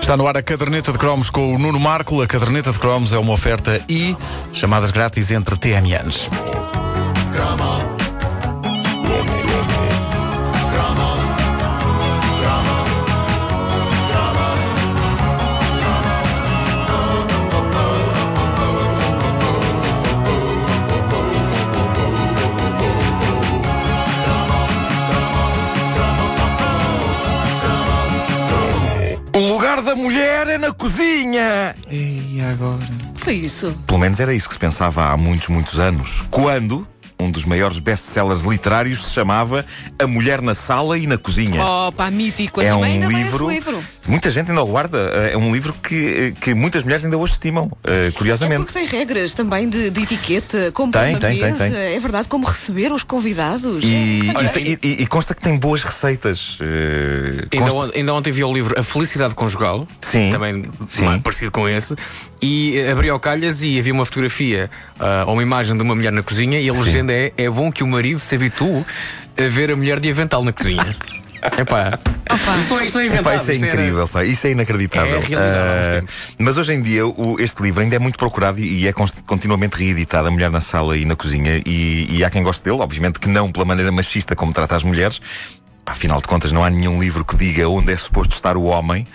Está 0.00 0.16
no 0.16 0.28
ar 0.28 0.36
a 0.36 0.42
caderneta 0.42 0.92
de 0.92 0.98
cromos 0.98 1.30
com 1.30 1.54
o 1.54 1.58
Nuno 1.58 1.80
Marco. 1.80 2.20
A 2.20 2.26
caderneta 2.26 2.70
de 2.70 2.78
cromos 2.78 3.12
é 3.12 3.18
uma 3.18 3.32
oferta 3.32 3.82
e 3.88 4.14
chamadas 4.52 4.90
grátis 4.90 5.30
entre 5.30 5.56
TMNs. 5.56 6.28
Da 29.94 29.96
mulher 29.96 30.48
é 30.48 30.58
na 30.58 30.72
cozinha. 30.72 31.74
E 31.88 32.40
agora? 32.52 32.82
Foi 33.14 33.34
isso. 33.34 33.72
Pelo 33.86 33.98
menos 34.00 34.18
era 34.18 34.34
isso 34.34 34.48
que 34.48 34.54
se 34.54 34.60
pensava 34.60 35.04
há 35.04 35.16
muitos, 35.16 35.48
muitos 35.48 35.78
anos. 35.78 36.24
Quando 36.30 36.86
um 37.18 37.30
dos 37.30 37.44
maiores 37.44 37.78
best-sellers 37.78 38.42
literários 38.42 39.04
se 39.04 39.12
chamava 39.12 39.64
A 39.98 40.06
Mulher 40.06 40.42
na 40.42 40.54
Sala 40.54 40.98
e 40.98 41.06
na 41.06 41.16
Cozinha. 41.16 41.60
Pá, 41.96 42.10
mítico. 42.10 42.60
É 42.60 42.74
um 42.74 42.84
livro, 42.84 43.50
esse 43.50 43.54
livro. 43.54 43.84
Muita 44.06 44.30
gente 44.30 44.50
ainda 44.50 44.62
o 44.62 44.66
guarda. 44.66 44.98
É 45.32 45.36
um 45.36 45.50
livro 45.52 45.72
que, 45.82 46.34
que 46.40 46.52
muitas 46.52 46.84
mulheres 46.84 47.04
ainda 47.04 47.16
hoje 47.16 47.32
estimam, 47.32 47.70
eh, 47.84 48.08
É 48.08 48.10
curiosamente. 48.10 48.58
porque 48.64 48.72
tem 48.78 48.86
regras 48.86 49.32
também 49.32 49.68
de, 49.68 49.88
de 49.90 50.02
etiqueta, 50.02 50.70
como 50.72 50.92
Tem, 50.92 51.12
tem, 51.18 51.38
tem, 51.38 51.42
mesa, 51.42 51.70
tem. 51.70 51.74
é 51.94 51.98
verdade, 51.98 52.28
como 52.28 52.44
receber 52.46 52.92
os 52.92 53.02
convidados. 53.02 53.82
E, 53.82 54.30
É, 54.36 54.44
e 54.44 54.48
tem- 54.50 54.78
e- 54.82 55.02
e 55.02 55.06
consta 55.06 55.34
que 55.34 55.40
tem 55.40 55.56
boas 55.56 55.82
receitas. 55.82 56.58
eh, 56.60 57.46
Ainda, 57.52 57.72
on- 57.72 57.90
ainda 57.94 58.12
ontem 58.14 58.30
vi 58.30 58.44
o 58.44 58.52
livro 58.52 58.78
A 58.78 58.82
Felicidade 58.82 59.34
Conjugal, 59.34 59.88
Sim. 60.02 60.30
também 60.30 60.64
Sim. 60.86 61.14
é 61.14 61.18
parecido 61.18 61.50
com 61.50 61.66
esse, 61.68 61.94
e 62.42 62.76
eh, 62.78 62.90
abri 62.90 63.08
ao 63.08 63.18
calhas 63.18 63.62
e 63.62 63.78
havia 63.78 63.92
uma 63.94 64.04
fotografia 64.04 64.70
ah, 65.00 65.24
ou 65.26 65.32
uma 65.32 65.42
imagem 65.42 65.76
de 65.76 65.82
uma 65.82 65.94
mulher 65.94 66.12
na 66.12 66.22
cozinha 66.22 66.60
e 66.60 66.68
a 66.68 66.72
legenda 66.74 67.12
é: 67.12 67.32
É 67.38 67.48
bom 67.48 67.72
que 67.72 67.82
o 67.82 67.86
marido 67.86 68.18
se 68.20 68.34
habitue 68.34 68.84
a 69.38 69.48
ver 69.48 69.70
a 69.70 69.76
mulher 69.76 69.98
de 69.98 70.10
avental 70.10 70.44
na 70.44 70.52
cozinha. 70.52 70.94
Epá, 71.58 71.98
isto 72.60 72.70
não 72.74 72.80
é, 72.80 72.86
isto 72.86 72.94
não 72.94 73.00
é 73.02 73.06
inventado. 73.06 73.24
Pá, 73.24 73.36
isso 73.36 73.50
é 73.50 73.54
isto 73.54 73.64
era- 73.64 73.74
incrível, 73.74 74.08
pá, 74.08 74.24
isso 74.24 74.46
é 74.46 74.50
inacreditável. 74.50 75.14
É 75.14 75.16
a 75.18 75.20
realidade 75.20 75.58
há 75.58 75.80
uns 75.80 75.94
tempos. 76.00 76.14
mas 76.38 76.58
hoje 76.58 76.72
em 76.72 76.80
dia 76.82 77.06
o- 77.06 77.36
este 77.38 77.62
livro 77.62 77.82
ainda 77.82 77.96
é 77.96 77.98
muito 77.98 78.18
procurado 78.18 78.58
e, 78.60 78.80
e 78.82 78.88
é 78.88 78.92
continuamente 78.92 79.76
reeditado, 79.76 80.28
A 80.28 80.30
Mulher 80.30 80.50
na 80.50 80.60
Sala 80.60 80.96
e 80.96 81.04
na 81.04 81.14
Cozinha, 81.16 81.62
e, 81.66 82.06
e 82.18 82.24
há 82.24 82.30
quem 82.30 82.42
goste 82.42 82.62
dele, 82.64 82.78
obviamente 82.80 83.18
que 83.20 83.28
não 83.28 83.50
pela 83.52 83.64
maneira 83.64 83.92
machista 83.92 84.34
como 84.34 84.52
trata 84.52 84.74
as 84.76 84.82
mulheres. 84.82 85.20
Pá, 85.84 85.92
Afinal 85.92 86.20
de 86.20 86.26
contas, 86.26 86.50
não 86.50 86.64
há 86.64 86.70
nenhum 86.70 86.98
livro 87.00 87.24
que 87.24 87.36
diga 87.36 87.68
onde 87.68 87.92
é 87.92 87.96
suposto 87.96 88.34
estar 88.34 88.56
o 88.56 88.64
homem. 88.64 89.06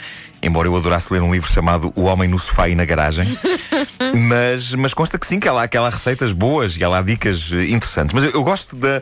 Embora 0.41 0.69
eu 0.69 0.75
adorasse 0.77 1.11
ler 1.11 1.21
um 1.21 1.33
livro 1.33 1.52
chamado 1.52 1.91
O 1.97 2.03
Homem 2.03 2.30
no 2.30 2.39
Sofá 2.39 2.69
e 2.69 2.75
na 2.75 2.86
Garagem. 2.86 3.25
mas, 4.30 4.73
mas 4.73 4.93
consta 4.93 5.17
que 5.19 5.27
sim, 5.27 5.38
que 5.38 5.47
ela, 5.47 5.67
que 5.67 5.75
ela 5.75 5.88
há 5.88 5.91
receitas 5.91 6.31
boas 6.31 6.77
e 6.77 6.83
ela 6.83 6.99
há 6.99 7.02
dicas 7.02 7.49
eh, 7.52 7.66
interessantes. 7.66 8.14
Mas 8.14 8.23
eu, 8.23 8.31
eu 8.31 8.43
gosto 8.43 8.75
da 8.75 9.02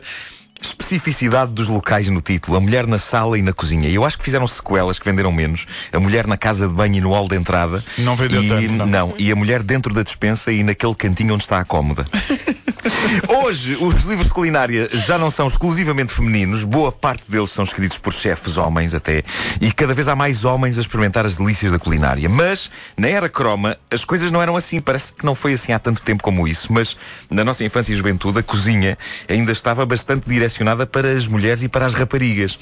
especificidade 0.60 1.52
dos 1.52 1.68
locais 1.68 2.08
no 2.08 2.20
título. 2.20 2.56
A 2.56 2.60
mulher 2.60 2.86
na 2.86 2.98
sala 2.98 3.38
e 3.38 3.42
na 3.42 3.52
cozinha. 3.52 3.88
E 3.88 3.94
eu 3.94 4.04
acho 4.04 4.18
que 4.18 4.24
fizeram 4.24 4.46
sequelas 4.46 4.98
que 4.98 5.04
venderam 5.04 5.32
menos. 5.32 5.66
A 5.92 6.00
mulher 6.00 6.26
na 6.26 6.36
casa 6.36 6.66
de 6.66 6.74
banho 6.74 6.96
e 6.96 7.00
no 7.00 7.10
hall 7.10 7.28
de 7.28 7.36
entrada. 7.36 7.82
Não 7.98 8.16
vendeu 8.16 8.42
e, 8.42 8.48
tanto, 8.48 8.86
não. 8.86 9.14
E 9.18 9.30
a 9.30 9.36
mulher 9.36 9.62
dentro 9.62 9.92
da 9.94 10.02
despensa 10.02 10.52
e 10.52 10.62
naquele 10.62 10.94
cantinho 10.94 11.34
onde 11.34 11.44
está 11.44 11.60
a 11.60 11.64
cómoda. 11.64 12.06
Hoje, 13.30 13.76
os 13.78 14.04
livros 14.04 14.28
de 14.28 14.32
culinária 14.32 14.88
já 14.90 15.18
não 15.18 15.30
são 15.30 15.48
exclusivamente 15.48 16.14
femininos, 16.14 16.64
boa 16.64 16.90
parte 16.90 17.30
deles 17.30 17.50
são 17.50 17.62
escritos 17.62 17.98
por 17.98 18.10
chefes 18.10 18.56
homens 18.56 18.94
até, 18.94 19.22
e 19.60 19.70
cada 19.70 19.92
vez 19.92 20.08
há 20.08 20.16
mais 20.16 20.46
homens 20.46 20.78
a 20.78 20.80
experimentar 20.80 21.26
as 21.26 21.36
delícias 21.36 21.70
da 21.70 21.78
culinária. 21.78 22.26
Mas, 22.26 22.70
na 22.96 23.06
era 23.06 23.28
croma, 23.28 23.76
as 23.90 24.02
coisas 24.02 24.32
não 24.32 24.40
eram 24.40 24.56
assim. 24.56 24.80
Parece 24.80 25.12
que 25.12 25.26
não 25.26 25.34
foi 25.34 25.52
assim 25.52 25.72
há 25.72 25.78
tanto 25.78 26.00
tempo 26.00 26.22
como 26.22 26.48
isso, 26.48 26.72
mas 26.72 26.96
na 27.28 27.44
nossa 27.44 27.62
infância 27.62 27.92
e 27.92 27.96
juventude, 27.96 28.38
a 28.38 28.42
cozinha 28.42 28.96
ainda 29.28 29.52
estava 29.52 29.84
bastante 29.84 30.26
direcionada 30.26 30.86
para 30.86 31.12
as 31.12 31.26
mulheres 31.26 31.62
e 31.62 31.68
para 31.68 31.84
as 31.84 31.92
raparigas. 31.92 32.58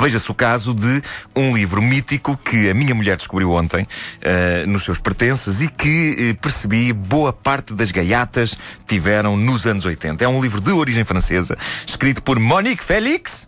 Veja-se 0.00 0.30
o 0.30 0.34
caso 0.34 0.72
de 0.72 1.02
um 1.36 1.54
livro 1.54 1.82
mítico 1.82 2.34
que 2.34 2.70
a 2.70 2.74
minha 2.74 2.94
mulher 2.94 3.18
descobriu 3.18 3.50
ontem 3.50 3.86
eh, 4.22 4.64
nos 4.66 4.82
seus 4.82 4.98
pertences 4.98 5.60
e 5.60 5.68
que 5.68 6.16
eh, 6.18 6.34
percebi 6.40 6.90
boa 6.90 7.34
parte 7.34 7.74
das 7.74 7.90
gaiatas 7.90 8.56
tiveram 8.86 9.36
nos 9.36 9.66
anos 9.66 9.84
80. 9.84 10.24
É 10.24 10.28
um 10.28 10.40
livro 10.40 10.58
de 10.58 10.70
origem 10.72 11.04
francesa, 11.04 11.58
escrito 11.86 12.22
por 12.22 12.38
Monique 12.40 12.82
Félix, 12.82 13.46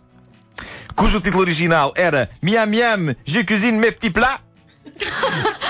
cujo 0.95 1.19
título 1.19 1.41
original 1.41 1.91
era 1.95 2.29
Miam 2.39 2.67
Miam, 2.67 3.15
je 3.25 3.43
cuisine 3.43 3.79
mes 3.79 3.91
petits 3.91 4.13
plats. 4.13 4.52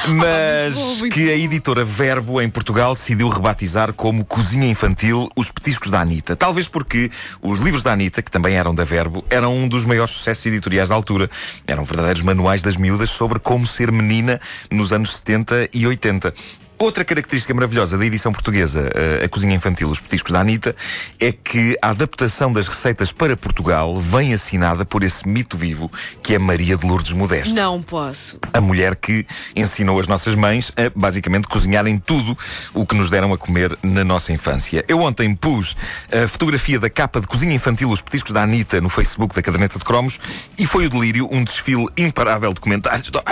Mas 0.09 0.75
que 1.14 1.30
a 1.30 1.36
editora 1.36 1.86
Verbo 1.86 2.41
em 2.41 2.50
Portugal 2.50 2.94
decidiu 2.94 3.30
rebatizar 3.30 3.94
como 3.94 4.25
Cozinha 4.25 4.69
Infantil 4.69 5.30
os 5.36 5.50
petiscos 5.50 5.90
da 5.90 6.02
Anitta. 6.02 6.36
Talvez 6.36 6.68
porque 6.68 7.09
os 7.41 7.59
livros 7.59 7.84
da 7.84 7.94
Anitta, 7.94 8.22
que 8.22 8.31
também 8.31 8.56
eram 8.56 8.75
da 8.75 8.84
Verbo, 8.84 9.24
eram 9.30 9.56
um 9.56 9.68
dos 9.68 9.86
maiores 9.86 10.14
sucessos 10.14 10.46
editoriais 10.46 10.90
da 10.90 10.96
altura. 10.96 11.30
Eram 11.66 11.84
verdadeiros 11.84 12.22
manuais 12.22 12.62
das 12.62 12.75
miúdas 12.75 13.09
sobre 13.09 13.40
como 13.40 13.66
ser 13.66 13.91
menina 13.91 14.40
nos 14.69 14.91
anos 14.91 15.16
70 15.18 15.69
e 15.74 15.88
80. 15.88 16.34
Outra 16.79 17.06
característica 17.06 17.53
maravilhosa 17.53 17.97
da 17.97 18.06
edição 18.06 18.31
portuguesa, 18.31 18.89
eh, 18.94 19.25
a 19.25 19.29
cozinha 19.29 19.56
infantil, 19.56 19.89
os 19.89 20.00
petiscos 20.00 20.31
da 20.31 20.41
Anitta, 20.41 20.75
é 21.19 21.31
que 21.31 21.78
a 21.81 21.89
adaptação 21.91 22.51
das 22.51 22.67
receitas 22.67 23.11
para 23.11 23.38
Portugal 23.38 23.95
vem 24.00 24.34
assinada 24.34 24.84
por 24.84 25.03
esse 25.03 25.28
mito 25.28 25.56
vivo 25.56 25.91
que 26.22 26.35
é 26.35 26.39
Maria 26.39 26.75
de 26.75 26.85
Lourdes 26.85 27.13
Modesto 27.13 27.53
Não 27.53 27.81
posso. 27.81 28.39
a 28.51 28.59
mulher 28.59 28.95
que 28.95 29.25
ensinou 29.56 30.00
as 30.00 30.07
nossas 30.07 30.35
mães 30.35 30.72
a 30.75 30.91
basicamente 30.97 31.47
cozinharem 31.47 31.97
tudo 31.97 32.38
o 32.73 32.85
que 32.85 32.95
nos 32.95 33.09
deram 33.09 33.31
a 33.31 33.38
comer 33.38 33.78
na 33.81 34.03
nossa 34.03 34.34
infância. 34.34 34.84
Eu 34.88 35.00
ontem 35.01 35.34
pus 35.34 35.78
a 36.11 36.28
fotografia 36.28 36.79
da 36.79 36.90
capa 36.90 37.22
de 37.22 37.28
cozinha 37.28 37.53
infantil 37.53 37.90
Os 37.90 38.01
Petiscos 38.01 38.34
da 38.34 38.44
Anitta 38.44 38.81
no 38.81 38.90
Facebook 38.90 39.34
da 39.34 39.41
Caderneta 39.41 39.79
de 39.79 39.85
Cromos 39.85 40.19
e 40.57 40.66
foi 40.66 40.88
o 40.88 40.90
delírio 40.90 41.29
um 41.31 41.44
desfile 41.44 41.88
imparável 41.95 42.53
de 42.53 42.59
comentários. 42.59 43.09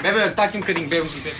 Bebe, 0.00 0.18
está 0.30 0.44
aqui 0.44 0.56
um 0.56 0.60
bocadinho, 0.60 0.88
bebe. 0.88 1.06
bebe. 1.22 1.36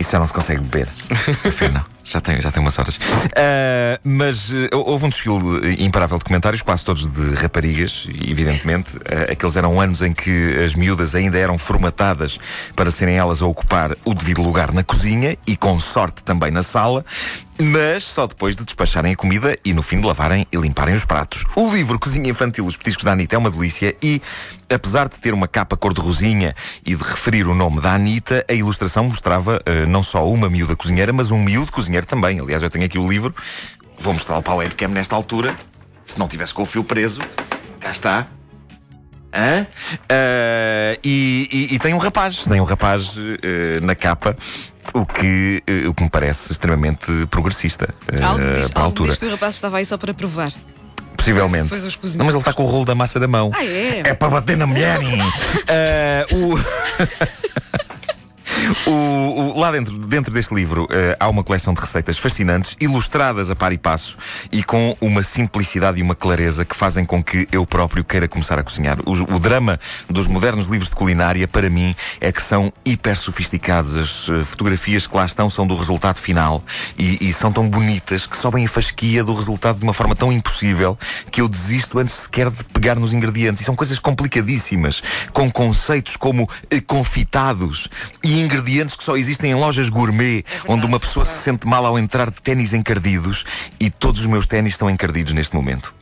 Isso 0.00 0.12
já 0.12 0.18
não 0.18 0.26
se 0.26 0.32
consegue 0.32 0.62
beber. 0.62 0.88
Café 1.42 1.68
não. 1.68 1.99
Já 2.10 2.20
tem, 2.20 2.40
já 2.40 2.50
tem 2.50 2.60
umas 2.60 2.76
horas. 2.76 2.98
Ah, 3.36 4.00
mas 4.02 4.52
eh, 4.52 4.68
houve 4.74 5.06
um 5.06 5.08
desfile 5.08 5.76
imparável 5.78 6.18
de 6.18 6.24
comentários, 6.24 6.60
quase 6.60 6.84
todos 6.84 7.06
de 7.06 7.34
raparigas, 7.34 8.08
evidentemente. 8.26 8.96
Ah, 9.06 9.30
aqueles 9.32 9.54
eram 9.54 9.80
anos 9.80 10.02
em 10.02 10.12
que 10.12 10.54
as 10.64 10.74
miúdas 10.74 11.14
ainda 11.14 11.38
eram 11.38 11.56
formatadas 11.56 12.36
para 12.74 12.90
serem 12.90 13.16
elas 13.16 13.40
a 13.40 13.46
ocupar 13.46 13.96
o 14.04 14.12
devido 14.12 14.42
lugar 14.42 14.72
na 14.72 14.82
cozinha 14.82 15.38
e, 15.46 15.56
com 15.56 15.78
sorte, 15.78 16.24
também 16.24 16.50
na 16.50 16.64
sala. 16.64 17.04
Mas 17.62 18.04
só 18.04 18.26
depois 18.26 18.56
de 18.56 18.64
despacharem 18.64 19.12
a 19.12 19.16
comida 19.16 19.56
e 19.62 19.74
no 19.74 19.82
fim 19.82 20.00
de 20.00 20.06
lavarem 20.06 20.46
e 20.50 20.56
limparem 20.56 20.94
os 20.94 21.04
pratos. 21.04 21.44
O 21.54 21.70
livro 21.70 21.98
Cozinha 21.98 22.30
Infantil, 22.30 22.64
Os 22.64 22.74
Petiscos 22.74 23.04
da 23.04 23.12
Anitta 23.12 23.36
é 23.36 23.38
uma 23.38 23.50
delícia 23.50 23.94
e, 24.02 24.22
apesar 24.70 25.10
de 25.10 25.20
ter 25.20 25.34
uma 25.34 25.46
capa 25.46 25.76
cor-de-rosinha 25.76 26.54
e 26.86 26.96
de 26.96 27.02
referir 27.02 27.46
o 27.46 27.54
nome 27.54 27.78
da 27.82 27.92
Anitta, 27.92 28.42
a 28.48 28.54
ilustração 28.54 29.04
mostrava 29.04 29.60
eh, 29.66 29.84
não 29.84 30.02
só 30.02 30.26
uma 30.26 30.48
miúda 30.48 30.74
cozinheira, 30.74 31.12
mas 31.12 31.30
um 31.30 31.38
miúdo 31.38 31.70
cozinheiro 31.70 31.99
também. 32.06 32.40
Aliás, 32.40 32.62
eu 32.62 32.70
tenho 32.70 32.84
aqui 32.84 32.98
o 32.98 33.08
livro, 33.08 33.34
vou 33.98 34.12
mostrá-lo 34.12 34.42
para 34.42 34.52
a 34.52 34.56
webcam 34.56 34.88
nesta 34.88 35.14
altura. 35.16 35.54
Se 36.04 36.18
não 36.18 36.26
tivesse 36.28 36.52
com 36.54 36.62
o 36.62 36.66
fio 36.66 36.82
preso, 36.84 37.20
cá 37.78 37.90
está. 37.90 38.26
Hã? 39.32 39.64
Ah, 40.08 40.98
e, 41.04 41.48
e- 41.70 41.74
e 41.74 41.78
tem 41.78 41.94
um 41.94 41.98
rapaz, 41.98 42.38
tem 42.44 42.60
um 42.60 42.64
rapaz 42.64 43.14
eh, 43.42 43.78
na 43.80 43.94
capa, 43.94 44.36
o 44.92 45.06
que, 45.06 45.62
eh, 45.68 45.86
o 45.86 45.94
que 45.94 46.02
me 46.02 46.10
parece 46.10 46.50
extremamente 46.50 47.06
progressista 47.30 47.94
Algo 48.20 48.42
diz, 48.54 48.70
para 48.72 48.80
a 48.82 48.84
algo 48.84 48.90
altura. 48.98 49.10
diz 49.10 49.18
que 49.18 49.26
o 49.26 49.30
rapaz 49.30 49.54
estava 49.54 49.78
aí 49.78 49.84
só 49.84 49.96
para 49.96 50.12
provar. 50.12 50.52
Possivelmente. 51.16 51.68
Depois. 51.68 52.16
Não, 52.16 52.24
mas 52.24 52.34
ele 52.34 52.40
está 52.40 52.52
com 52.52 52.64
o 52.64 52.66
rolo 52.66 52.86
da 52.86 52.94
massa 52.96 53.20
na 53.20 53.28
mão. 53.28 53.52
Ah, 53.54 53.64
é? 53.64 54.00
É 54.00 54.14
para 54.14 54.30
bater 54.30 54.56
na 54.56 54.66
mulher. 54.66 54.98
Ah, 55.68 56.26
o... 56.34 56.58
O- 58.86 58.90
o- 59.56 59.60
lá 59.60 59.72
dentro, 59.72 59.96
dentro 59.98 60.32
deste 60.32 60.54
livro 60.54 60.86
eh, 60.90 61.16
há 61.18 61.28
uma 61.28 61.42
coleção 61.42 61.74
de 61.74 61.80
receitas 61.80 62.18
fascinantes, 62.18 62.76
ilustradas 62.80 63.50
a 63.50 63.56
par 63.56 63.72
e 63.72 63.78
passo 63.78 64.16
e 64.52 64.62
com 64.62 64.96
uma 65.00 65.22
simplicidade 65.22 65.98
e 65.98 66.02
uma 66.02 66.14
clareza 66.14 66.64
que 66.64 66.76
fazem 66.76 67.04
com 67.04 67.22
que 67.22 67.48
eu 67.50 67.66
próprio 67.66 68.04
queira 68.04 68.28
começar 68.28 68.58
a 68.58 68.62
cozinhar. 68.62 68.98
O, 69.04 69.12
o 69.34 69.38
drama 69.40 69.78
dos 70.08 70.26
modernos 70.28 70.66
livros 70.66 70.88
de 70.88 70.94
culinária, 70.96 71.48
para 71.48 71.68
mim, 71.68 71.94
é 72.20 72.30
que 72.30 72.40
são 72.42 72.72
hiper 72.84 73.16
sofisticados. 73.16 73.96
As 73.96 74.28
eh, 74.28 74.44
fotografias 74.44 75.06
que 75.06 75.16
lá 75.16 75.24
estão 75.26 75.50
são 75.50 75.66
do 75.66 75.74
resultado 75.74 76.18
final 76.18 76.62
e, 76.96 77.28
e 77.28 77.32
são 77.32 77.52
tão 77.52 77.68
bonitas 77.68 78.26
que 78.26 78.36
sobem 78.36 78.64
a 78.64 78.68
fasquia 78.68 79.24
do 79.24 79.34
resultado 79.34 79.78
de 79.78 79.84
uma 79.84 79.92
forma 79.92 80.14
tão 80.14 80.30
impossível 80.32 80.96
que 81.30 81.40
eu 81.40 81.48
desisto 81.48 81.98
antes 81.98 82.14
sequer 82.14 82.50
de 82.50 82.62
pegar 82.64 82.94
nos 82.96 83.12
ingredientes. 83.12 83.62
E 83.62 83.64
são 83.64 83.74
coisas 83.74 83.98
complicadíssimas, 83.98 85.02
com 85.32 85.50
conceitos 85.50 86.14
como 86.16 86.48
eh, 86.70 86.80
confitados 86.80 87.88
e 88.22 88.40
ingredientes 88.40 88.59
que 88.96 89.04
só 89.04 89.16
existem 89.16 89.52
em 89.52 89.54
lojas 89.54 89.88
gourmet, 89.88 90.44
onde 90.66 90.86
uma 90.86 91.00
pessoa 91.00 91.24
se 91.24 91.42
sente 91.42 91.66
mal 91.66 91.84
ao 91.84 91.98
entrar 91.98 92.30
de 92.30 92.40
ténis 92.40 92.72
encardidos 92.72 93.44
e 93.78 93.90
todos 93.90 94.20
os 94.20 94.26
meus 94.26 94.46
ténis 94.46 94.74
estão 94.74 94.90
encardidos 94.90 95.32
neste 95.32 95.54
momento. 95.54 95.99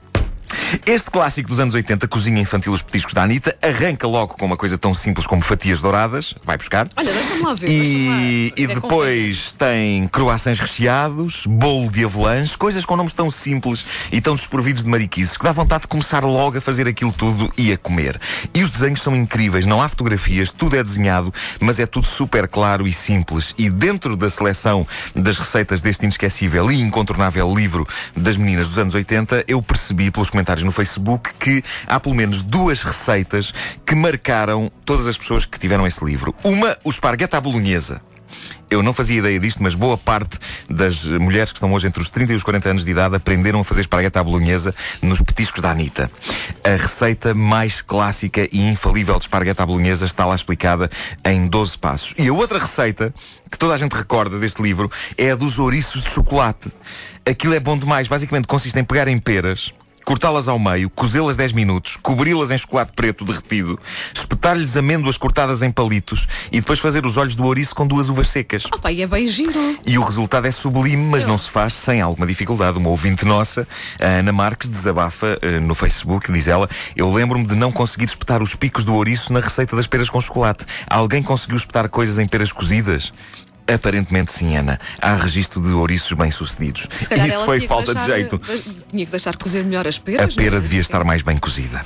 Este 0.84 1.10
clássico 1.10 1.48
dos 1.48 1.60
anos 1.60 1.74
80, 1.74 2.06
Cozinha 2.08 2.40
Infantil 2.40 2.72
Os 2.72 2.82
Petiscos 2.82 3.14
da 3.14 3.22
Anitta, 3.22 3.56
arranca 3.62 4.06
logo 4.06 4.34
com 4.34 4.46
uma 4.46 4.56
coisa 4.56 4.76
tão 4.76 4.92
simples 4.92 5.26
como 5.26 5.42
fatias 5.42 5.80
douradas. 5.80 6.34
Vai 6.44 6.56
buscar. 6.56 6.88
Olha, 6.96 7.12
deixa-me 7.12 7.42
lá 7.42 7.54
ver. 7.54 7.68
E, 7.68 8.52
e 8.56 8.64
é 8.64 8.66
depois 8.66 9.52
tem 9.52 10.06
croissants 10.08 10.60
recheados, 10.60 11.46
bolo 11.46 11.90
de 11.90 12.04
avelãs, 12.04 12.54
coisas 12.56 12.84
com 12.84 12.96
nomes 12.96 13.12
tão 13.12 13.30
simples 13.30 13.84
e 14.12 14.20
tão 14.20 14.34
desprovidos 14.34 14.82
de 14.82 14.88
mariquices 14.88 15.36
que 15.36 15.44
dá 15.44 15.52
vontade 15.52 15.82
de 15.82 15.88
começar 15.88 16.24
logo 16.24 16.58
a 16.58 16.60
fazer 16.60 16.86
aquilo 16.88 17.12
tudo 17.12 17.50
e 17.56 17.72
a 17.72 17.76
comer. 17.76 18.20
E 18.54 18.62
os 18.62 18.70
desenhos 18.70 19.00
são 19.00 19.16
incríveis, 19.16 19.66
não 19.66 19.80
há 19.80 19.88
fotografias, 19.88 20.50
tudo 20.50 20.76
é 20.76 20.82
desenhado, 20.82 21.32
mas 21.60 21.78
é 21.80 21.86
tudo 21.86 22.06
super 22.06 22.46
claro 22.48 22.86
e 22.86 22.92
simples. 22.92 23.54
E 23.56 23.70
dentro 23.70 24.16
da 24.16 24.28
seleção 24.28 24.86
das 25.14 25.38
receitas 25.38 25.80
deste 25.80 26.02
inesquecível 26.04 26.70
e 26.70 26.80
incontornável 26.80 27.52
livro 27.54 27.86
das 28.16 28.36
meninas 28.36 28.68
dos 28.68 28.78
anos 28.78 28.94
80, 28.94 29.44
eu 29.48 29.62
percebi 29.62 30.10
pelos 30.10 30.30
comentários 30.30 30.57
no 30.62 30.72
Facebook 30.72 31.30
que 31.38 31.62
há 31.86 31.98
pelo 31.98 32.14
menos 32.14 32.42
duas 32.42 32.82
receitas 32.82 33.52
que 33.84 33.94
marcaram 33.94 34.70
todas 34.84 35.06
as 35.06 35.16
pessoas 35.16 35.44
que 35.44 35.58
tiveram 35.58 35.86
esse 35.86 36.04
livro. 36.04 36.34
Uma, 36.44 36.76
o 36.84 36.90
esparguete 36.90 37.36
à 37.36 37.40
bolonhesa. 37.40 38.00
Eu 38.70 38.82
não 38.82 38.92
fazia 38.92 39.18
ideia 39.18 39.38
disto, 39.40 39.62
mas 39.62 39.74
boa 39.74 39.96
parte 39.96 40.38
das 40.68 41.04
mulheres 41.04 41.50
que 41.50 41.56
estão 41.56 41.72
hoje 41.72 41.86
entre 41.86 42.02
os 42.02 42.10
30 42.10 42.32
e 42.32 42.36
os 42.36 42.42
40 42.42 42.68
anos 42.68 42.84
de 42.84 42.90
idade 42.90 43.16
aprenderam 43.16 43.60
a 43.60 43.64
fazer 43.64 43.80
esparguete 43.80 44.18
à 44.18 44.24
bolonhesa 44.24 44.74
nos 45.00 45.22
petiscos 45.22 45.62
da 45.62 45.70
Anitta. 45.70 46.10
A 46.62 46.76
receita 46.76 47.32
mais 47.32 47.80
clássica 47.80 48.46
e 48.52 48.68
infalível 48.68 49.14
de 49.14 49.22
esparguete 49.22 49.62
à 49.62 49.66
bolonhesa 49.66 50.04
está 50.04 50.26
lá 50.26 50.34
explicada 50.34 50.90
em 51.24 51.46
12 51.46 51.78
passos. 51.78 52.14
E 52.18 52.28
a 52.28 52.32
outra 52.32 52.58
receita 52.58 53.14
que 53.50 53.56
toda 53.56 53.72
a 53.72 53.76
gente 53.76 53.94
recorda 53.94 54.38
deste 54.38 54.60
livro 54.60 54.90
é 55.16 55.30
a 55.30 55.34
dos 55.34 55.58
ouriços 55.58 56.02
de 56.02 56.10
chocolate. 56.10 56.70
Aquilo 57.24 57.54
é 57.54 57.60
bom 57.60 57.76
demais. 57.76 58.06
Basicamente 58.06 58.46
consiste 58.46 58.78
em 58.78 58.84
pegar 58.84 59.08
em 59.08 59.18
peras, 59.18 59.72
cortá-las 60.08 60.48
ao 60.48 60.58
meio, 60.58 60.88
cozê-las 60.88 61.36
10 61.36 61.52
minutos, 61.52 61.98
cobri-las 62.00 62.50
em 62.50 62.56
chocolate 62.56 62.92
preto 62.96 63.26
derretido, 63.26 63.78
espetar-lhes 64.14 64.74
amêndoas 64.74 65.18
cortadas 65.18 65.60
em 65.60 65.70
palitos 65.70 66.26
e 66.50 66.60
depois 66.60 66.78
fazer 66.78 67.04
os 67.04 67.18
olhos 67.18 67.36
do 67.36 67.44
ouriço 67.44 67.74
com 67.74 67.86
duas 67.86 68.08
uvas 68.08 68.28
secas. 68.28 68.64
Opa, 68.72 68.90
e 68.90 69.02
é 69.02 69.06
bem 69.06 69.28
giro. 69.28 69.78
E 69.86 69.98
o 69.98 70.02
resultado 70.02 70.46
é 70.46 70.50
sublime, 70.50 71.04
mas 71.04 71.26
não 71.26 71.36
se 71.36 71.50
faz 71.50 71.74
sem 71.74 72.00
alguma 72.00 72.26
dificuldade. 72.26 72.78
Uma 72.78 72.88
ouvinte 72.88 73.26
nossa, 73.26 73.68
a 74.00 74.06
Ana 74.06 74.32
Marques, 74.32 74.70
desabafa 74.70 75.38
eh, 75.42 75.60
no 75.60 75.74
Facebook, 75.74 76.32
diz 76.32 76.48
ela: 76.48 76.70
Eu 76.96 77.12
lembro-me 77.12 77.44
de 77.44 77.54
não 77.54 77.70
conseguir 77.70 78.06
espetar 78.06 78.42
os 78.42 78.54
picos 78.54 78.86
do 78.86 78.94
ouriço 78.94 79.30
na 79.30 79.40
receita 79.40 79.76
das 79.76 79.86
peras 79.86 80.08
com 80.08 80.18
chocolate. 80.22 80.64
Alguém 80.88 81.22
conseguiu 81.22 81.58
espetar 81.58 81.86
coisas 81.90 82.18
em 82.18 82.26
peras 82.26 82.50
cozidas? 82.50 83.12
Aparentemente 83.72 84.32
sim, 84.32 84.56
Ana. 84.56 84.78
Há 85.00 85.14
registro 85.16 85.60
de 85.60 85.68
ouriços 85.68 86.12
bem-sucedidos. 86.16 86.88
Isso 87.00 87.44
foi 87.44 87.60
falta 87.66 87.94
de 87.94 87.98
deixar- 88.00 88.14
jeito. 88.14 88.38
de- 88.38 88.62
Tinha 88.90 89.04
que 89.04 89.10
deixar 89.10 89.36
cozer 89.36 89.64
melhor 89.64 89.86
as 89.86 89.98
A 89.98 90.00
peras. 90.00 90.34
pera 90.34 90.50
não 90.52 90.58
é? 90.58 90.60
devia 90.60 90.80
estar 90.80 91.04
mais 91.04 91.22
bem 91.22 91.36
cozida. 91.36 91.84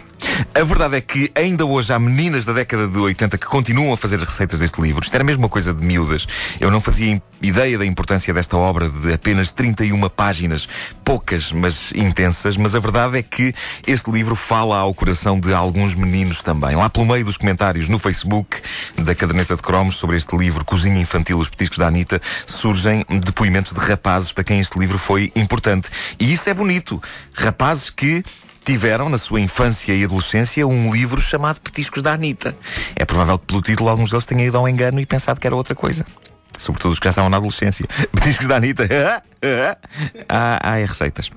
A 0.54 0.64
verdade 0.64 0.96
é 0.96 1.00
que 1.00 1.30
ainda 1.34 1.64
hoje 1.64 1.92
há 1.92 1.98
meninas 1.98 2.44
da 2.44 2.52
década 2.52 2.86
de 2.86 2.98
80 2.98 3.38
que 3.38 3.46
continuam 3.46 3.92
a 3.92 3.96
fazer 3.96 4.16
as 4.16 4.22
receitas 4.22 4.60
deste 4.60 4.80
livro. 4.80 5.02
Isto 5.02 5.14
era 5.14 5.24
mesmo 5.24 5.42
uma 5.42 5.48
coisa 5.48 5.72
de 5.72 5.84
miúdas. 5.84 6.26
Eu 6.60 6.70
não 6.70 6.80
fazia 6.80 7.20
ideia 7.40 7.78
da 7.78 7.84
importância 7.84 8.32
desta 8.32 8.56
obra 8.56 8.88
de 8.88 9.12
apenas 9.12 9.50
31 9.50 10.08
páginas, 10.10 10.69
poucas, 11.04 11.52
mas 11.52 11.92
intensas, 11.94 12.56
mas 12.56 12.74
a 12.74 12.80
verdade 12.80 13.19
é 13.19 13.22
que 13.22 13.54
este 13.86 14.10
livro 14.10 14.36
fala 14.36 14.78
ao 14.78 14.94
coração 14.94 15.40
de 15.40 15.52
alguns 15.52 15.94
meninos 15.94 16.42
também. 16.42 16.76
Lá 16.76 16.88
pelo 16.88 17.06
meio 17.06 17.24
dos 17.24 17.36
comentários 17.36 17.88
no 17.88 17.98
Facebook 17.98 18.60
da 18.96 19.14
caderneta 19.14 19.56
de 19.56 19.62
cromos 19.62 19.96
sobre 19.96 20.16
este 20.16 20.36
livro, 20.36 20.64
Cozinha 20.64 21.00
Infantil, 21.00 21.38
os 21.38 21.48
petiscos 21.48 21.78
da 21.78 21.88
Anitta, 21.88 22.20
surgem 22.46 23.04
depoimentos 23.24 23.72
de 23.72 23.80
rapazes 23.80 24.32
para 24.32 24.44
quem 24.44 24.60
este 24.60 24.78
livro 24.78 24.98
foi 24.98 25.32
importante. 25.34 25.88
E 26.20 26.32
isso 26.32 26.48
é 26.48 26.54
bonito. 26.54 27.02
Rapazes 27.32 27.90
que 27.90 28.22
tiveram, 28.64 29.08
na 29.08 29.18
sua 29.18 29.40
infância 29.40 29.92
e 29.92 30.04
adolescência, 30.04 30.66
um 30.66 30.92
livro 30.92 31.20
chamado 31.20 31.60
Petiscos 31.60 32.02
da 32.02 32.12
Anitta. 32.12 32.54
É 32.96 33.04
provável 33.04 33.38
que 33.38 33.46
pelo 33.46 33.62
título 33.62 33.88
alguns 33.88 34.10
deles 34.10 34.26
tenham 34.26 34.46
ido 34.46 34.56
ao 34.56 34.68
engano 34.68 35.00
e 35.00 35.06
pensado 35.06 35.40
que 35.40 35.46
era 35.46 35.56
outra 35.56 35.74
coisa. 35.74 36.06
Sobretudo 36.58 36.92
os 36.92 36.98
que 36.98 37.04
já 37.04 37.10
estavam 37.10 37.30
na 37.30 37.38
adolescência. 37.38 37.86
Petiscos 38.12 38.46
da 38.46 38.56
Anitta. 38.56 38.86
Ah, 40.28 40.58
ah, 40.62 40.78
é 40.78 40.84
receitas. 40.84 41.30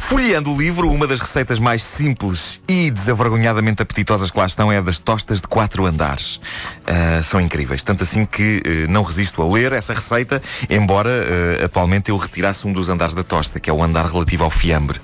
Folheando 0.00 0.52
o 0.52 0.58
livro, 0.58 0.90
uma 0.90 1.06
das 1.06 1.20
receitas 1.20 1.58
mais 1.58 1.82
simples 1.82 2.60
e 2.68 2.90
desavergonhadamente 2.90 3.80
apetitosas 3.80 4.30
que 4.30 4.38
lá 4.38 4.44
estão 4.44 4.70
é 4.70 4.78
a 4.78 4.80
das 4.80 4.98
tostas 4.98 5.40
de 5.40 5.46
quatro 5.46 5.86
andares. 5.86 6.40
Ah, 6.86 7.22
são 7.22 7.40
incríveis. 7.40 7.82
Tanto 7.82 8.02
assim 8.02 8.26
que 8.26 8.60
eh, 8.64 8.86
não 8.88 9.02
resisto 9.02 9.40
a 9.40 9.50
ler 9.50 9.72
essa 9.72 9.94
receita, 9.94 10.42
embora 10.68 11.10
eh, 11.10 11.64
atualmente 11.64 12.10
eu 12.10 12.16
retirasse 12.16 12.66
um 12.66 12.72
dos 12.72 12.88
andares 12.88 13.14
da 13.14 13.24
tosta, 13.24 13.58
que 13.58 13.70
é 13.70 13.72
o 13.72 13.82
andar 13.82 14.06
relativo 14.06 14.44
ao 14.44 14.50
fiambre. 14.50 15.00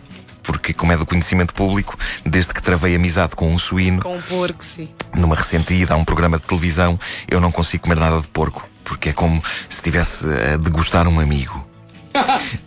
Porque, 0.49 0.73
como 0.73 0.91
é 0.93 0.97
do 0.97 1.05
conhecimento 1.05 1.53
público, 1.53 1.95
desde 2.25 2.55
que 2.55 2.63
travei 2.63 2.97
amizade 2.97 3.37
com 3.37 3.53
um 3.53 3.59
suíno, 3.59 4.01
Com 4.01 4.17
um 4.17 4.23
porco, 4.23 4.65
sim. 4.65 4.89
numa 5.15 5.37
recente 5.37 5.75
ida 5.75 5.93
a 5.93 5.97
um 5.99 6.07
programa 6.07 6.39
de 6.39 6.45
televisão, 6.45 6.99
eu 7.31 7.39
não 7.39 7.53
consigo 7.53 7.83
comer 7.83 7.97
nada 8.01 8.19
de 8.19 8.29
porco. 8.29 8.67
Porque 8.83 9.11
é 9.11 9.13
como 9.13 9.43
se 9.69 9.77
estivesse 9.77 10.27
a 10.33 10.57
degustar 10.57 11.07
um 11.07 11.21
amigo. 11.21 11.67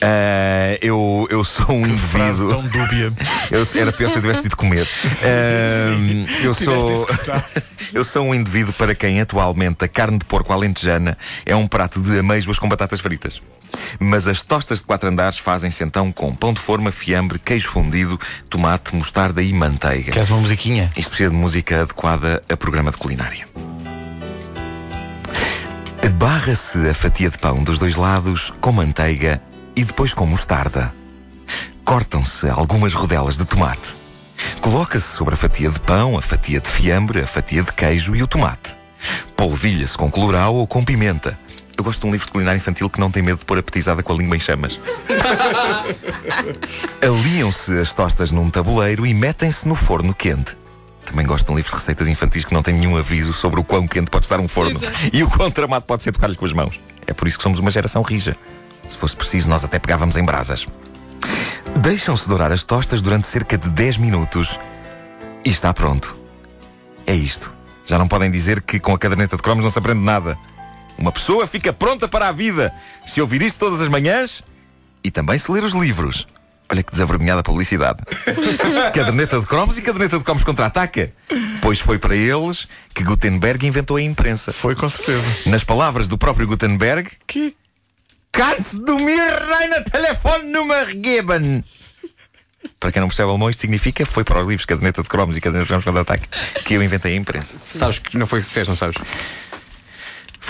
Ah, 0.04 0.78
eu, 0.82 1.28
eu 1.30 1.44
sou 1.44 1.66
um 1.76 1.84
Frase 1.98 2.44
indivíduo. 2.44 2.50
tão 2.50 2.68
dúbia. 2.68 3.14
Eu, 3.52 3.68
era 3.82 3.92
pior 3.92 4.10
se 4.10 4.16
eu 4.18 4.22
tivesse 4.22 4.42
dito 4.44 4.56
comer. 4.56 4.88
Ah, 5.26 6.44
eu, 6.44 6.54
sou, 6.54 7.08
eu 7.94 8.04
sou 8.04 8.26
um 8.28 8.34
indivíduo 8.34 8.74
para 8.74 8.96
quem 8.96 9.20
atualmente 9.20 9.84
a 9.84 9.88
carne 9.88 10.18
de 10.20 10.26
porco 10.26 10.54
alentejana 10.54 11.18
é 11.46 11.56
um 11.56 11.68
prato 11.68 12.00
de 12.02 12.20
amêijoas 12.20 12.58
com 12.60 12.70
batatas 12.70 13.02
fritas. 13.02 13.42
Mas 14.00 14.28
as 14.28 14.42
tostas 14.42 14.80
de 14.80 14.86
quatro 14.86 15.10
andares 15.10 15.38
fazem-se 15.38 15.84
então 15.84 16.12
com 16.12 16.34
pão 16.34 16.54
de 16.54 16.60
forma, 16.60 16.92
fiambre, 16.92 17.40
queijo 17.40 17.70
fundido, 17.70 18.20
tomate, 18.50 18.96
mostarda 18.96 19.42
e 19.42 19.54
manteiga. 19.54 20.12
Queres 20.12 20.30
uma 20.30 20.40
musiquinha? 20.40 20.92
Isto 20.96 21.10
precisa 21.10 21.30
de 21.30 21.36
música 21.36 21.82
adequada 21.82 22.44
a 22.50 22.58
programa 22.58 22.92
de 22.92 22.98
culinária. 22.98 23.48
Barra-se 26.22 26.78
a 26.88 26.94
fatia 26.94 27.32
de 27.32 27.38
pão 27.40 27.64
dos 27.64 27.80
dois 27.80 27.96
lados 27.96 28.54
com 28.62 28.72
manteiga 28.72 29.42
e 29.76 29.84
depois 29.84 30.14
com 30.14 30.28
mostarda. 30.28 30.94
Cortam-se 31.84 32.48
algumas 32.48 32.94
rodelas 32.94 33.40
de 33.40 33.44
tomate. 33.44 33.96
Coloca-se 34.62 35.18
sobre 35.18 35.34
a 35.34 35.38
fatia 35.38 35.72
de 35.72 35.80
pão 35.80 36.16
a 36.16 36.22
fatia 36.22 36.60
de 36.60 36.70
fiambre, 36.70 37.22
a 37.22 37.26
fatia 37.26 37.64
de 37.64 37.74
queijo 37.74 38.16
e 38.16 38.22
o 38.22 38.28
tomate. 38.28 38.76
Polvilha-se 39.36 39.98
com 39.98 40.12
colorau 40.12 40.58
ou 40.58 40.68
com 40.68 40.86
pimenta. 40.86 41.36
Eu 41.82 41.84
gosto 41.84 42.02
de 42.02 42.06
um 42.06 42.12
livro 42.12 42.28
de 42.28 42.32
culinária 42.32 42.58
infantil 42.58 42.88
que 42.92 43.00
não 43.00 43.10
tem 43.10 43.24
medo 43.24 43.40
de 43.40 43.46
pôr 43.46 43.58
a 43.58 43.64
petizada 43.64 44.04
com 44.04 44.14
a 44.14 44.16
língua 44.16 44.38
em 44.38 44.40
chamas. 44.40 44.80
Alinham-se 47.02 47.76
as 47.80 47.92
tostas 47.92 48.30
num 48.30 48.52
tabuleiro 48.52 49.04
e 49.04 49.16
metem-se 49.16 49.68
no 49.68 49.74
forno 49.74 50.14
quente. 50.14 50.56
Também 51.04 51.26
gosto 51.26 51.48
de 51.48 51.52
um 51.54 51.56
livro 51.56 51.72
de 51.72 51.78
receitas 51.78 52.08
infantis 52.08 52.46
que 52.46 52.54
não 52.54 52.62
tem 52.62 52.76
nenhum 52.76 52.98
aviso 52.98 53.34
sobre 53.34 53.60
o 53.60 53.64
quão 53.64 53.88
quente 53.88 54.12
pode 54.12 54.26
estar 54.26 54.40
um 54.40 54.48
forno 54.48 54.80
e 55.12 55.24
o 55.24 55.28
quão 55.28 55.50
tramado 55.50 55.84
pode 55.84 56.04
ser 56.04 56.12
tocar-lhe 56.12 56.36
com 56.36 56.46
as 56.46 56.54
mãos. 56.54 56.80
É 57.08 57.16
por 57.16 57.28
isso 57.28 57.38
que 57.38 57.42
somos 57.42 57.58
uma 57.58 57.72
geração 57.72 58.04
rija. 58.04 58.38
Se 58.88 58.96
fosse 58.96 59.16
preciso, 59.16 59.50
nós 59.50 59.66
até 59.66 59.80
pegávamos 59.80 60.16
em 60.16 60.24
brasas. 60.24 60.68
Deixam-se 61.78 62.30
dourar 62.30 62.52
as 62.52 62.64
tostas 62.64 63.02
durante 63.02 63.26
cerca 63.26 63.58
de 63.58 63.68
10 63.70 63.98
minutos 63.98 64.60
e 65.44 65.50
está 65.50 65.74
pronto. 65.74 66.16
É 67.08 67.16
isto. 67.16 67.52
Já 67.88 67.98
não 67.98 68.08
podem 68.08 68.30
dizer 68.30 68.62
que 68.62 68.80
com 68.80 68.94
a 68.94 69.00
caderneta 69.00 69.36
de 69.36 69.42
cromos 69.42 69.64
não 69.64 69.72
se 69.72 69.80
aprende 69.80 70.02
nada. 70.02 70.38
Uma 71.02 71.12
pessoa 71.12 71.48
fica 71.48 71.74
pronta 71.74 72.08
para 72.08 72.28
a 72.28 72.32
vida 72.32 72.72
se 73.08 73.20
ouvir 73.20 73.42
isto 73.42 73.58
todas 73.58 73.82
as 73.82 73.90
manhãs 73.90 74.44
e 75.04 75.10
também 75.10 75.36
se 75.40 75.52
ler 75.52 75.64
os 75.64 75.74
livros. 75.74 76.28
Olha 76.70 76.84
que 76.84 76.92
desavergonhada 76.92 77.42
publicidade. 77.42 78.04
caderneta 78.94 79.40
de 79.40 79.48
cromos 79.48 79.80
e 79.80 79.82
caderneta 79.82 80.20
de 80.20 80.24
cromos 80.24 80.44
contra-ataca. 80.44 81.12
Pois 81.60 81.80
foi 81.80 81.98
para 81.98 82.16
eles 82.16 82.68
que 82.94 83.04
Gutenberg 83.04 83.66
inventou 83.66 83.98
a 83.98 84.02
imprensa. 84.02 84.54
Foi 84.54 84.76
com 84.76 84.88
certeza. 84.88 85.26
Nas 85.48 85.64
palavras 85.64 86.08
do 86.08 86.20
próprio 86.20 86.46
Gutenberg, 86.46 87.10
Que? 87.26 87.56
Kannst 88.32 88.76
du 88.86 88.96
mir 88.98 89.28
eine 89.60 89.84
Telefonnummer 89.84 90.86
geben? 91.04 91.64
Para 92.80 92.92
quem 92.92 93.02
não 93.02 93.10
percebe 93.10 93.28
alemão, 93.28 93.50
isto 93.50 93.60
significa 93.60 94.06
foi 94.06 94.24
para 94.24 94.40
os 94.40 94.48
livros 94.48 94.66
Caderneta 94.66 95.02
de 95.02 95.10
Cromos 95.10 95.36
e 95.36 95.42
Caderneta 95.42 95.66
de 95.66 95.68
Cromos 95.68 95.84
contra-ataque 95.84 96.28
que 96.64 96.76
eu 96.76 96.84
inventei 96.84 97.14
a 97.14 97.16
imprensa. 97.16 97.58
Sabes 97.60 97.98
que 97.98 98.18
não 98.18 98.28
foi 98.28 98.40
sucesso, 98.40 98.70
não 98.70 98.78
sabes? 98.78 98.98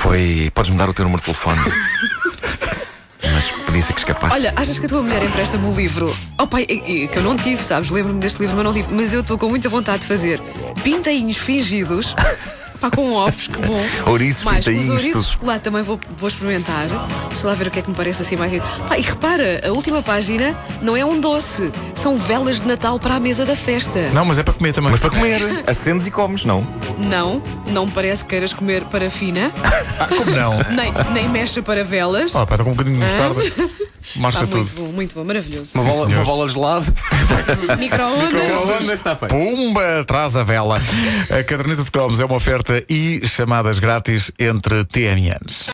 Foi. 0.02 0.52
Podes 0.54 0.72
mudar 0.72 0.90
o 0.90 0.94
teu 0.94 1.06
número 1.06 1.22
de 1.22 1.26
telefone. 1.26 1.60
Mas 3.24 3.52
podia 3.66 3.82
ser 3.84 3.94
que 3.94 4.00
escapasse. 4.00 4.34
Olha, 4.34 4.54
achas 4.56 4.80
que 4.80 4.86
a 4.88 4.90
tua 4.90 5.04
mulher 5.04 5.24
empresta-me 5.24 5.66
o 5.66 5.76
livro? 5.76 6.16
Oh 6.40 6.48
pai, 6.48 6.66
que 6.66 7.12
eu 7.14 7.22
não 7.22 7.38
tive, 7.38 7.64
sabes? 7.64 7.90
Lembro-me 7.90 8.20
deste 8.20 8.40
livro, 8.40 8.56
mas 8.56 8.66
não 8.66 8.74
tive. 8.74 8.92
Mas 8.94 9.14
eu 9.14 9.22
estou 9.22 9.38
com 9.38 9.48
muita 9.48 9.70
vontade 9.70 10.02
de 10.02 10.08
fazer 10.08 10.42
pintainhos 10.84 11.38
fingidos. 11.38 12.16
Pá, 12.82 12.90
com 12.90 13.14
ovos, 13.14 13.48
que 13.48 13.62
bom. 13.62 13.80
Ouriços, 14.10 14.44
Mais, 14.44 14.66
com 14.66 14.72
os 14.72 14.90
ouriços 14.90 15.26
de 15.28 15.32
chocolate 15.34 15.64
também 15.64 15.84
vou, 15.84 16.00
vou 16.18 16.28
experimentar. 16.28 16.88
Deixa 17.30 17.48
lá 17.48 17.54
ver 17.54 17.68
o 17.68 17.72
que 17.72 17.78
é 17.80 17.82
que 17.84 17.90
me 17.90 17.96
parece 17.96 18.24
assim 18.24 18.36
mais. 18.36 18.52
Pá, 18.90 18.98
e 18.98 19.02
repara, 19.02 19.62
a 19.64 19.72
última 19.72 20.02
página 20.02 20.56
não 20.82 20.98
é 20.98 21.06
um 21.06 21.20
doce, 21.20 21.72
são 21.94 22.18
velas 22.18 22.60
de 22.60 22.68
Natal 22.68 23.00
para 23.00 23.16
a 23.16 23.20
mesa 23.20 23.46
da 23.46 23.56
festa. 23.56 24.10
Não, 24.14 24.26
mas 24.26 24.40
é 24.40 24.44
para 24.44 24.56
comer 24.56 24.74
também. 24.74 24.90
Mas 24.92 25.00
para 25.00 25.12
comer, 25.12 25.42
acendes 25.70 26.08
e 26.08 26.12
comes, 26.12 26.44
não? 26.44 26.66
Não, 26.98 27.42
não 27.68 27.86
me 27.86 27.92
parece 27.92 28.24
que 28.24 28.32
queiras 28.32 28.52
comer 28.54 28.84
parafina, 28.86 29.52
Ah, 30.00 30.08
como 30.08 30.32
não? 30.32 30.58
nem, 30.76 30.92
nem 31.14 31.30
mecha 31.30 31.62
para 31.62 31.84
velas. 31.84 32.34
Oh, 32.34 32.46
pá, 32.48 32.56
estou 32.56 32.66
com 32.66 32.72
um 32.72 32.74
bocadinho 32.74 32.98
de 32.98 33.04
mostarda. 33.06 33.91
Marcha 34.16 34.44
Está 34.44 34.56
muito 34.58 34.74
tudo. 34.74 34.86
bom, 34.86 34.92
muito 34.92 35.16
bom, 35.16 35.24
maravilhoso. 35.24 35.72
Uma 35.76 35.84
bola, 35.84 36.06
senhor. 36.08 36.20
uma 36.20 36.26
bola 36.26 36.48
de 36.48 36.54
gelado. 36.54 36.94
Micro-ondas. 37.80 38.90
está 38.92 39.16
feito. 39.16 39.34
Pumba, 39.34 40.04
traz 40.06 40.36
a 40.36 40.44
vela. 40.44 40.82
A 41.30 41.44
caderneta 41.44 41.84
de 41.84 41.92
cromos 41.92 42.20
é 42.20 42.26
uma 42.26 42.36
oferta 42.36 42.84
e 42.90 43.22
chamadas 43.26 43.80
grátis 43.80 44.32
entre 44.40 44.84
TMNs. 44.86 45.66